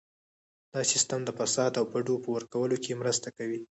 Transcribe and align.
دا 0.73 0.81
سیستم 0.91 1.19
د 1.25 1.29
فساد 1.39 1.71
او 1.79 1.85
بډو 1.91 2.15
په 2.23 2.29
ورکولو 2.35 2.75
کې 2.83 2.99
مرسته 3.01 3.27
کوي. 3.37 3.59